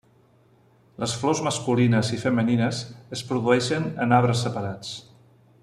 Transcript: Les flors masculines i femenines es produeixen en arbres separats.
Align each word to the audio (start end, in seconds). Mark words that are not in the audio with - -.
Les 1.03 1.11
flors 1.23 1.41
masculines 1.47 2.09
i 2.17 2.19
femenines 2.23 2.81
es 3.19 3.23
produeixen 3.33 3.87
en 4.07 4.17
arbres 4.21 4.43
separats. 4.47 4.99